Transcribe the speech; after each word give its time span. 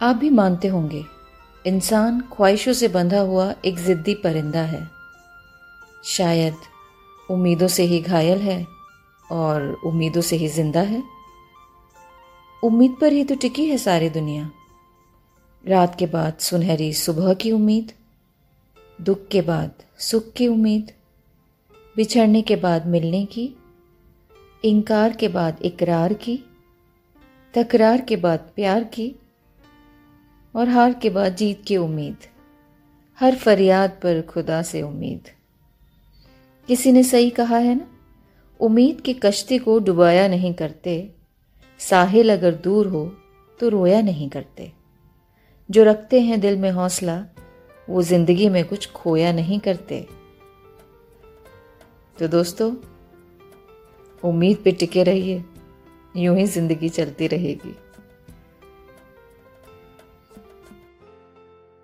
आप 0.00 0.16
भी 0.16 0.28
मानते 0.30 0.68
होंगे, 0.68 1.04
इंसान 1.64 2.20
ख्वाहिशों 2.32 2.72
से 2.72 2.88
बंधा 2.88 3.20
हुआ 3.20 3.54
एक 3.64 3.76
ज़िद्दी 3.76 4.14
परिंदा 4.14 4.60
है। 4.62 4.86
शायद 6.06 6.56
उम्मीदों 7.28 7.68
से 7.68 7.82
ही 7.82 8.00
घायल 8.00 8.38
है 8.38 8.66
और 9.22 9.72
उम्मीदों 9.86 10.20
से 10.20 10.36
ही 10.36 10.48
ज़िंदा 10.48 10.80
है। 10.82 11.02
उम्मीद 12.62 12.96
पर 13.00 13.12
ही 13.12 13.24
तो 13.24 13.34
टिकी 13.34 13.66
है 13.66 13.78
सारी 13.78 14.10
दुनिया। 14.10 14.50
रात 15.64 15.98
के 15.98 16.06
बाद 16.06 16.38
सुनहरी 16.40 16.92
सुबह 16.94 17.34
की 17.34 17.52
उम्मीद, 17.52 17.92
दुख 18.98 19.28
के 19.28 19.40
बाद 19.42 19.82
सुख 20.00 20.32
की 20.32 20.48
उम्मीद, 20.48 20.92
बिछड़ने 21.96 22.42
के 22.42 22.56
बाद 22.56 22.86
मिलने 22.86 23.24
की 23.26 23.52
इनकार 24.64 25.12
के 25.12 25.28
बाद 25.28 25.58
इकरार 25.62 26.12
की, 26.14 26.42
तकरार 27.54 28.00
के 28.00 28.16
बाद 28.16 28.50
प्यार 28.56 28.84
की 28.84 29.14
और 30.54 30.68
हार 30.68 30.92
के 30.92 31.10
बाद 31.10 31.36
जीत 31.36 31.62
की 31.66 31.76
उम्मीद। 31.76 32.16
हर 33.18 33.36
फरियाद 33.36 33.90
पर 33.90 34.22
खुदा 34.22 34.62
से 34.62 34.82
उम्मीद। 34.82 35.28
किसी 36.68 36.92
ने 36.92 37.02
सही 37.02 37.30
कहा 37.30 37.56
है 37.56 37.74
ना? 37.74 37.86
उम्मीद 38.60 39.00
की 39.00 39.14
कश्ती 39.14 39.58
को 39.58 39.78
डुबाया 39.78 40.28
नहीं 40.28 40.54
करते। 40.54 41.10
साहिल 41.78 42.32
अगर 42.32 42.54
दूर 42.54 42.86
हो 42.86 43.06
तो 43.60 43.68
रोया 43.68 44.00
नहीं 44.00 44.28
करते। 44.28 44.72
जो 45.70 45.84
रखते 45.84 46.20
हैं 46.20 46.40
दिल 46.40 46.56
में 46.56 46.70
हौसला, 46.70 47.24
वो 47.88 48.02
ज़िंदगी 48.02 48.48
में 48.48 48.64
कुछ 48.64 48.90
खोया 48.92 49.32
नहीं 49.32 49.60
करते। 49.60 50.06
तो 52.18 52.28
दोस्तों, 52.28 52.74
उम्मीद 54.24 54.56
पे 54.56 54.72
टिके 54.72 55.02
रहिए। 55.02 55.44
यूँ 56.16 56.36
ही 56.36 56.46
ज़िंदगी 56.46 56.88
चलती 56.88 57.26
रहेगी। 57.26 57.74